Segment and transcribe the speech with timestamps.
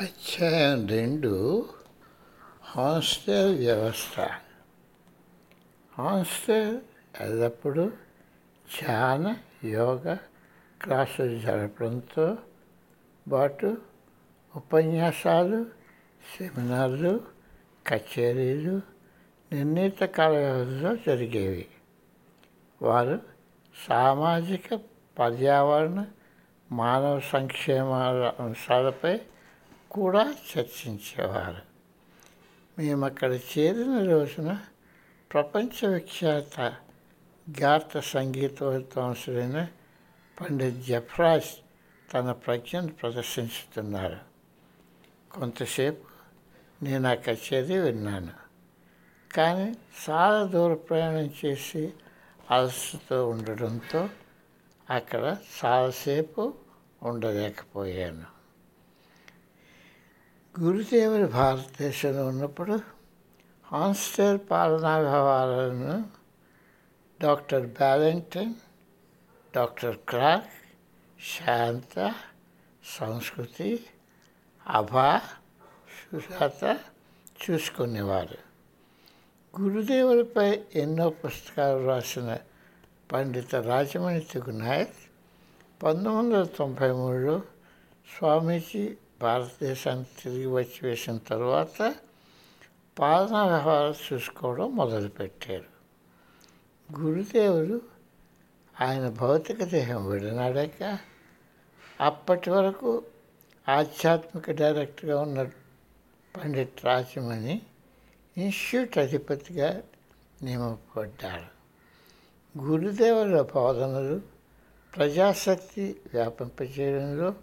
[0.00, 1.64] అధ్యాయం రెండు
[2.62, 4.28] హాస్టల్ వ్యవస్థ.
[5.98, 6.80] హాస్టల్
[7.20, 10.16] ఎల్లప్పుడూ ధ్యాన యోగ
[10.82, 12.38] క్లాసులు జరపడంతో
[13.32, 13.76] పాటు
[14.56, 15.66] ఉపన్యాసాలు
[16.38, 17.20] సెమినార్లు
[17.86, 18.80] కచేరీలు
[19.52, 21.66] నిర్ణీత కాల వ్యవధిలో జరిగేవి.
[22.82, 23.20] వారు
[23.88, 24.80] సామాజిక
[25.18, 26.06] పర్యావరణ
[26.72, 29.20] మానవ సంక్షేమాల అంశాలపై
[29.96, 31.62] కూడా చర్చించేవారు.
[32.78, 34.58] మేము అక్కడ చేరిన రోజున
[35.32, 36.74] ప్రపంచ విఖ్యాత
[37.62, 39.68] గాత సంగీత విద్వాంసుడైన
[40.40, 41.48] పండిత్ జఫ్రాజ్
[42.14, 44.16] తన ప్రజ్ఞను ప్రదర్శించుతున్నారు.
[45.30, 46.04] కొంతసేపు
[46.84, 48.32] నేను ఆ కచేరీ విన్నాను.
[49.34, 49.76] కానీ
[50.10, 51.92] చాలా దూర ప్రయాణం చేసి
[52.50, 54.08] అలసతో ఉండడంతో
[54.90, 56.54] అక్కడ చాలాసేపు
[57.02, 58.35] ఉండలేకపోయాను.
[60.60, 62.80] గురుదేవులు భారతదేశంలో ఉన్నప్పుడు
[63.64, 66.04] హాన్స్టైల్ పాలనా వ్యవహారాలను
[67.22, 68.54] డాక్టర్ బ్యాలెంటన్
[69.56, 70.50] డాక్టర్ క్రాక్
[71.20, 72.14] శాంత
[73.00, 73.86] సంస్కృతి
[74.66, 75.20] అభా
[75.98, 76.78] సుజాత
[77.42, 78.38] చూసుకునేవారు.
[79.60, 82.38] గురుదేవులపై ఎన్నో పుస్తకాలు రాసిన
[83.12, 84.94] పండిత రాజమణి తెగునాయక్
[85.82, 87.42] పంతొమ్మిది వందల తొంభై మూడులో
[88.18, 91.94] స్వామీజీ భారతదేశానికి తిరిగి వచ్చి వేసిన తర్వాత
[92.96, 95.68] పాలనా వ్యవహారాలు చూసుకోవడం మొదలుపెట్టారు.
[96.88, 97.80] గురుదేవులు
[98.80, 100.98] ఆయన భౌతిక దేహం విడనాడాక
[102.00, 102.90] అప్పటి వరకు
[103.68, 105.40] ఆధ్యాత్మిక డైరెక్టర్గా ఉన్న
[106.34, 107.62] పండిట్ రాజమణి
[108.36, 109.82] ఇన్స్టిట్యూట్ అధిపతిగా
[110.42, 111.48] నియమపడ్డారు
[112.54, 114.20] గురుదేవుల బోధనలు
[114.94, 117.34] ప్రజాశక్తి వ్యాపింపజేయడంలో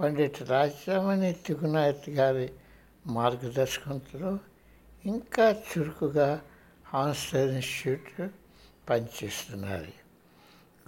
[0.00, 2.52] పండిట్ రాజరామణి తిగునాయత్ గారి
[3.06, 4.38] మార్గదర్శకంతో
[5.06, 6.40] ఇంకా చురుకుగా
[6.86, 8.32] హాన్స్టర్ ఇన్స్టిట్యూట్
[8.90, 9.92] పనిచేస్తున్నారు.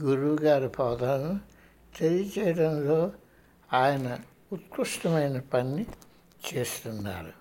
[0.03, 1.41] గురువు గారి బోధనను
[1.99, 3.13] తెలియజేయడంలో
[3.73, 4.19] ఆయన
[4.53, 5.87] ఉత్కృష్టమైన పని
[6.55, 7.33] చేస్తున్నారు.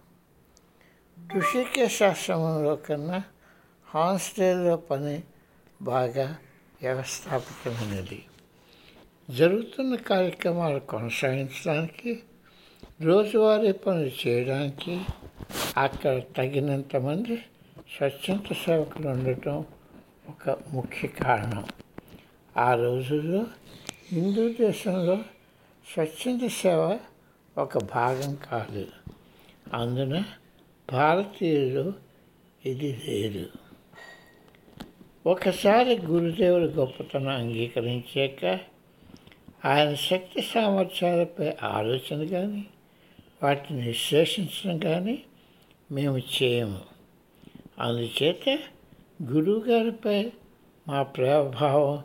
[1.37, 3.23] ఋషికేశ్ ఆశ్రమంలో కన్నా
[3.85, 5.23] హాన్స్టేల్లో పని
[5.81, 6.37] బాగా
[6.81, 8.25] వ్యవస్థాపితమైనది.
[9.29, 12.19] జరుగుతున్న కార్యక్రమాలు కొనసాగించడానికి
[13.01, 15.01] రోజువారీ పనులు చేయడానికి
[15.77, 17.37] అక్కడ తగినంత మంది
[17.97, 19.65] స్వచ్ఛంద సేవకులు ఉండటం
[20.29, 21.65] ఒక ముఖ్య కారణం.
[22.57, 23.45] ఆ రోజుల్లో
[24.11, 25.15] హిందూ దేశంలో
[25.93, 26.99] స్వచ్ఛంద సేవ
[27.57, 28.87] ఒక భాగం కాదు.
[29.73, 30.23] అందున
[30.91, 31.93] భారతీయులు
[32.65, 33.49] ఇది లేదు
[35.25, 38.59] ఒకసారి గురుదేవుడి గొప్పతనం అంగీకరించాక
[39.65, 42.65] ఆయన శక్తి సామర్థ్యాలపై ఆలోచన కానీ
[43.43, 45.23] వాటిని విశ్లేషించడం కానీ
[45.91, 46.81] మేము చేయము.
[47.79, 48.59] అందుచేత
[49.23, 50.31] గురువు గారిపై
[50.87, 52.03] మా ప్రభావం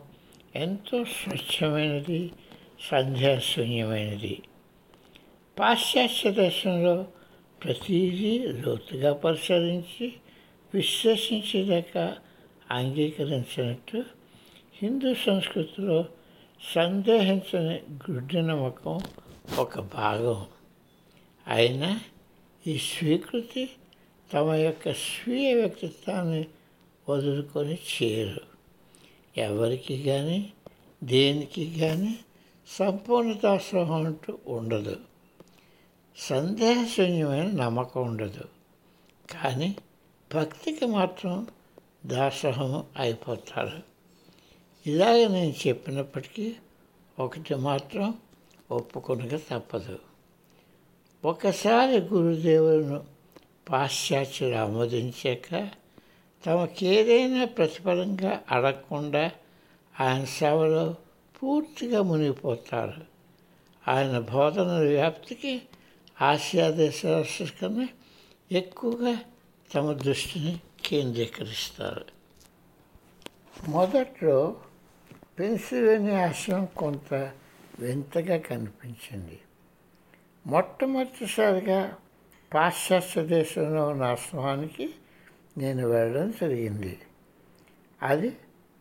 [0.55, 2.31] ఎంతో స్వచ్ఛమైనది
[2.91, 4.41] సంధ్యాశూన్యమైనది.
[5.59, 7.07] పాశ్చాత్య దేశంలో
[7.63, 10.13] ప్రతిదీ లోతుగా పరిశీలించి
[10.73, 12.15] విశ్లేషించేదాకా
[12.71, 14.03] అంగీకరించినట్టు
[14.81, 16.05] హిందూ సంస్కృతిలో
[16.69, 18.99] సందేహించని గుడ్డి నమ్మకం
[19.57, 20.45] ఒక భాగం.
[21.47, 22.01] అయినా
[22.67, 23.69] ఈ స్వీకృతి
[24.33, 26.47] తమ యొక్క స్వీయ వ్యక్తిత్వాన్ని
[27.09, 28.41] వదులుకొని చేయరు.
[29.37, 30.53] ఎవరికి కానీ
[31.03, 32.19] దేనికి కానీ
[32.67, 34.99] సంపూర్ణ దాసోహం అంటూ ఉండదు.
[36.17, 38.43] సందేహశూన్యమైన నమ్మకం ఉండదు.
[39.31, 39.75] కానీ
[40.35, 41.47] భక్తికి మాత్రం
[42.05, 43.90] దాసోహం అయిపోతారు.
[44.87, 46.55] ఇలాగ నేను చెప్పినప్పటికీ
[47.19, 48.13] ఒకటి మాత్రం
[48.71, 49.99] ఒప్పుకొనక తప్పదు.
[51.25, 53.03] ఒకసారి గురుదేవులను
[53.69, 55.69] పాశ్చాత్యులు ఆమోదించాక
[56.45, 59.31] తమకేదైనా ప్రతిఫలంగా అడగకుండా
[59.99, 60.95] ఆయన సేవలో
[61.43, 63.01] పూర్తిగా మునిగిపోతారు.
[63.87, 65.61] ఆయన బోధనల వ్యాప్తికి
[66.21, 67.87] ఆసియా దేశాల కన్నా
[68.51, 69.17] ఎక్కువగా
[69.75, 72.05] తమ దృష్టిని కేంద్రీకరిస్తారు.
[73.67, 74.55] మొదట్లో
[75.41, 77.31] పెన్సిల్వేనియా ఆశ్రమం కొంత
[77.79, 79.39] వింతగా కనిపించింది.
[80.47, 81.97] మొట్టమొదటిసారిగా
[82.53, 84.89] పాశ్చాత్య దేశంలో ఉన్న ఆశ్రమానికి
[85.57, 86.99] నేను వెళ్ళడం జరిగింది.
[88.03, 88.37] అది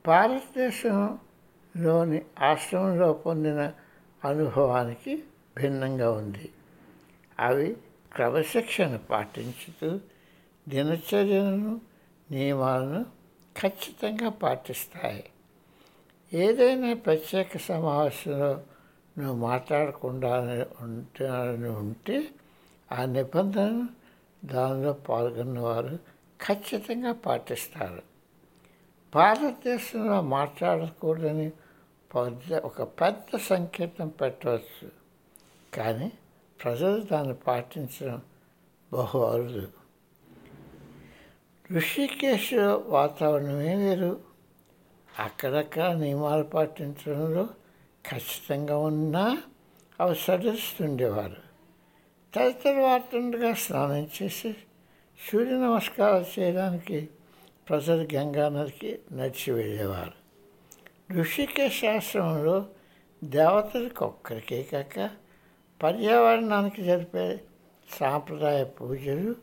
[0.07, 3.73] భారతదేశంలోని ఆశ్రమంలో పొందిన
[4.25, 5.23] అనుభవానికి
[5.57, 6.49] భిన్నంగా ఉంది.
[7.39, 7.77] అవి
[8.13, 10.01] క్రమశిక్షణ పాటించుతూ
[10.69, 11.81] దినచర్యలను
[12.31, 13.07] నియమాలను
[13.61, 15.25] ఖచ్చితంగా పాటిస్తాయి.
[16.35, 18.61] ఏదైనా ప్రత్యేక సమావేశంలో
[19.19, 20.37] నువ్వు మాట్లాడకుండా
[20.81, 22.29] ఉంటానని ఉంటే
[22.93, 23.89] ఆ నిబంధనను
[24.45, 25.99] దానిలో పాల్గొన్నవారు
[26.47, 28.03] ఖచ్చితంగా పాటిస్తారు.
[29.15, 31.51] భారతదేశంలో మాట్లాడకూడదని
[32.15, 34.91] పెద్ద ఒక పెద్ద సంకేతం పెట్టవచ్చు.
[35.75, 36.13] కానీ
[36.65, 38.23] ప్రజలు దాన్ని పాటించడం
[38.93, 39.69] బహు అరుదు
[41.73, 42.55] ఋషికేశ్
[42.87, 44.30] వాతావరణమే వేరు?
[45.19, 47.49] అక్కడక్కడ నియమాలు పాటించడంలో
[48.11, 49.43] ఖచ్చితంగా ఉన్నా
[50.01, 51.37] అవి తదితరు
[52.35, 54.55] తదితరవాతుండగా స్నానం చేసి
[55.33, 57.09] సూర్య నమస్కారాలు చేయడానికి
[57.69, 60.13] ప్రజలు గంగా నదికి నడిచి వెళ్ళేవారు.
[61.13, 62.67] ఋషికేశ్ ఆశ్రమంలో
[63.25, 65.11] దేవతలకు ఒక్కరికే కాక
[65.83, 67.41] పర్యావరణానికి జరిపే
[68.01, 69.37] సాంప్రదాయ పూజలు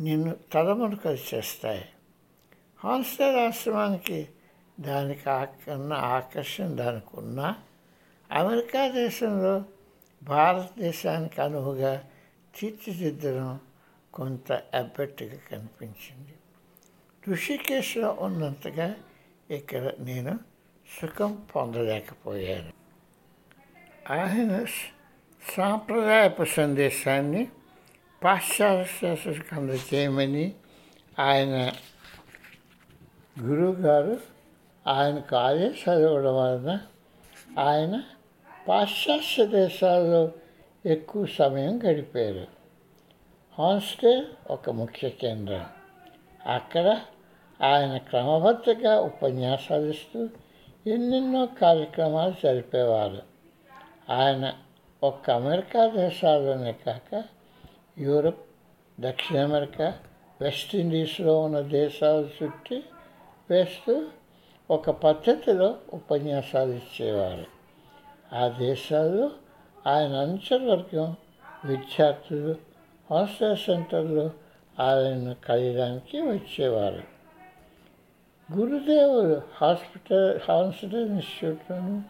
[0.00, 1.84] నిన్ను తలమునకలు చేస్తాయి.
[2.84, 4.28] హాన్స్టర్ ఆశ్రమానికి
[4.80, 7.54] దానికి ఆకన్న ఆకర్షణ దానికి ఉన్న
[8.32, 9.64] అమెరికా దేశంలో
[10.22, 12.04] భారతదేశానికి అనువుగా
[12.58, 13.60] తీర్చిదిద్దడం
[14.14, 16.34] కొంత అబ్బెట్టుగా కనిపించింది.
[17.32, 18.94] ఋషికేశ్లో ఉన్నంతగా
[19.50, 20.38] ఇక్కడ నేను
[21.02, 22.72] సుఖం పొందలేకపోయాను.
[24.12, 24.64] ఆయన
[25.56, 27.48] సాంప్రదాయపు సందేశాన్ని
[28.24, 30.52] పాశ్చాత్యకు అందజేయమని
[31.18, 31.72] ఆయన
[33.40, 34.37] గురువుగారు
[34.88, 36.78] ఆయన కాలే చదవడం వలన
[37.58, 38.02] ఆయన
[38.68, 40.32] పాశ్చాత్య దేశాల్లో
[40.86, 42.46] ఎక్కువ సమయం గడిపారు.
[43.58, 45.66] హాన్స్టే ఒక ముఖ్య కేంద్రం.
[46.46, 47.00] అక్కడ
[47.62, 50.28] ఆయన క్రమబద్ధంగా ఉపన్యాసాలు ఇస్తూ
[50.86, 53.22] ఎన్నెన్నో కార్యక్రమాలు జరిపేవారు.
[54.10, 54.54] ఆయన
[55.02, 57.24] ఒక్క అమెరికా దేశాల్లోనే కాక
[57.98, 58.46] యూరప్
[59.00, 59.98] దక్షిణ అమెరికా
[60.40, 62.84] వెస్టిండీస్లో ఉన్న దేశాలు చుట్టి
[63.50, 64.06] వేస్తూ
[64.70, 67.44] ఒక పద్ధతిలో ఉపన్యాసాలు ఇచ్చేవారు.
[68.34, 69.30] ఆ దేశాల్లో
[69.86, 71.16] ఆయన అనుచరవర్గం
[71.64, 72.54] విద్యార్థులు
[73.10, 74.30] హాస్టల్ సెంటర్లో
[74.80, 77.02] ఆయనను కలియడానికి వచ్చేవారు.
[78.56, 82.02] గురుదేవుడు హాస్పిటల్ హాస్పిటల్ ఇన్స్టిట్యూట్లోను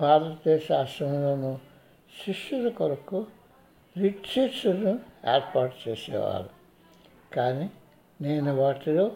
[0.00, 1.58] భారతదేశ ఆశ్రమంలోను
[2.26, 3.26] శిష్యుల కొరకు
[3.96, 4.90] రిట్రీట్స్ను
[5.34, 6.50] ఏర్పాటు చేసేవారు.
[7.34, 7.70] కానీ
[8.20, 9.12] నేను వాటిలో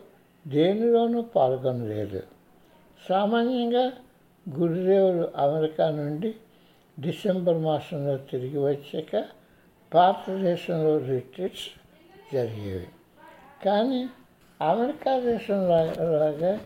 [0.48, 2.35] దేనిలోనూ పాల్గొనలేదు.
[3.08, 3.92] సామాన్యంగా
[4.58, 6.34] గురుదేవుడు అమెరికా నుండి
[7.00, 9.24] డిసెంబర్ మాసంలో తిరిగి వచ్చాక
[9.94, 11.68] భారతదేశంలో రిట్రీట్స్
[12.34, 12.86] జరిగేవి.
[13.64, 14.08] కానీ
[14.62, 15.68] అమెరికా దేశంలో
[16.18, 16.60] లాగా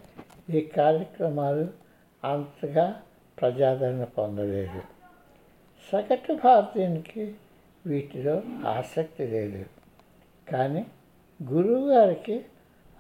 [0.51, 1.69] ఈ కార్యక్రమాలు
[2.25, 3.03] అంతగా
[3.41, 4.83] ప్రజాదరణ పొందలేదు.
[5.93, 7.35] సగటు భారతీయునికి
[7.87, 9.65] వీటిలో ఆసక్తి లేదు.
[10.51, 10.87] కానీ
[11.43, 12.45] గురువు గారికి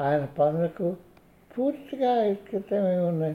[0.00, 0.96] ఆయన పనులకు
[1.58, 3.34] పూర్తిగా ఐక్యతమై ఉన్న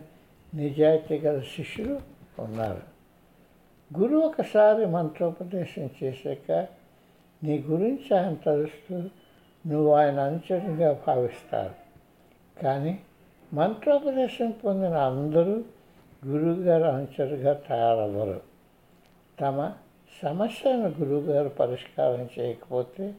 [0.53, 1.99] నిజాయితీ గల శిష్యులు
[2.39, 2.81] ఉన్నారు.
[3.99, 6.67] గురువు ఒకసారి మంత్రోపదేశం చేశాక
[7.43, 9.03] నీ గురించి ఆయన తలుస్తూ
[9.67, 11.75] నువ్వు ఆయన అనుచరునిగా భావిస్తారు.
[12.61, 12.99] కానీ
[13.53, 15.63] మంత్రోపదేశం పొందిన అందరూ
[16.27, 18.41] గురువుగారు అనుచరుగా తయారవ్వరు.
[19.41, 19.73] తమ
[20.23, 23.13] సమస్యను గురువుగారు పరిష్కారం చేయకపోతే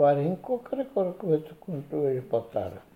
[0.00, 2.89] వారు ఇంకొకరి కొరకు వెతుక్కుంటూ వెళ్ళిపోతారు.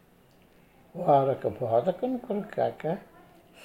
[0.97, 2.97] వారొక బోధకుని కొరకాక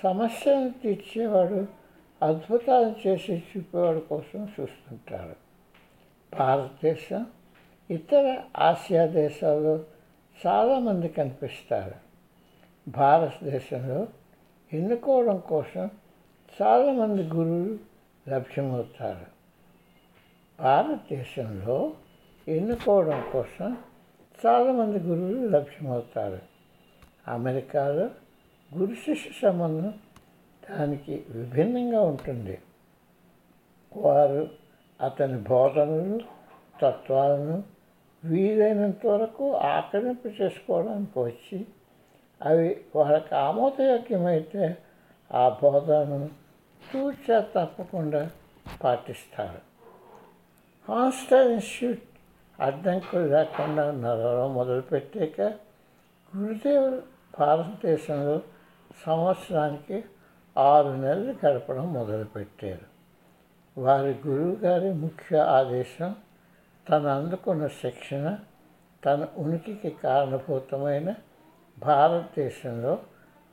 [0.04, 1.68] సమస్యను తీర్చేవాడు
[2.26, 5.36] అద్భుతాలు చేసి చూపేవాడి కోసం చూస్తుంటారు
[6.40, 7.26] భారతదేశం
[7.92, 9.84] ఇతర ఆసియా దేశాల్లో
[10.48, 11.96] చాలామంది కనిపిస్తారు.
[12.88, 14.08] భారతదేశంలో
[14.74, 15.90] ఎన్నుకోవడం కోసం
[16.62, 17.80] చాలామంది గురువులు
[18.30, 19.26] లభ్యమవుతారు.
[20.62, 21.94] భారతదేశంలో
[22.48, 23.78] ఎన్నుకోవడం కోసం
[24.46, 26.49] చాలామంది గురువులు లభ్యమవుతారు.
[27.30, 28.10] అమెరికాలో
[28.78, 29.94] గురు శిష్య సంబంధం
[30.72, 32.60] దానికి విభిన్నంగా ఉంటుంది.
[33.98, 34.50] వారు
[35.02, 36.20] అతని బోధనలు
[36.82, 37.64] తత్వాలను
[38.26, 41.68] వీలైనంత వరకు ఆక్రమింపు చేసుకోవడానికి వచ్చి
[42.42, 44.78] అవి వాళ్ళకి ఆమోదయోగ్యమైతే
[45.32, 46.30] ఆ బోధనను
[46.94, 48.32] తూచా తప్పకుండా
[48.84, 49.62] పాటిస్తారు.
[50.92, 52.04] హాస్టల్ ఇన్స్టిట్యూట్
[52.62, 55.42] అడ్డంకులు లేకుండా నడవడం మొదలుపెట్టాక
[56.32, 58.42] గురుదేవుడు భారతదేశంలో
[59.06, 60.04] సంవత్సరానికి
[60.58, 62.88] ఆరు నెలలు గడపడం మొదలుపెట్టారు.
[63.82, 66.16] వారి గురువు గారి ముఖ్య ఆదేశం
[66.90, 68.38] తను అందుకున్న శిక్షణ
[69.06, 71.16] తన ఉనికికి కారణభూతమైన
[71.80, 73.00] భారతదేశంలో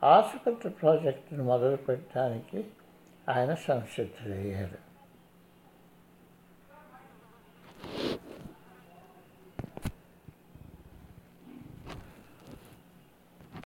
[0.05, 2.65] ఆసుపత్రి ప్రాజెక్టును మొదలుపెట్టడానికి
[3.29, 4.86] ఆయన సంసిద్ధులయ్యారు.